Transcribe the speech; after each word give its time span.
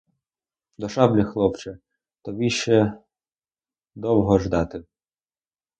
До 0.77 0.89
шаблі, 0.95 1.23
хлопче, 1.25 1.77
тобі 2.21 2.49
ще 2.49 2.93
довго 3.95 4.39
ждати. 4.39 4.83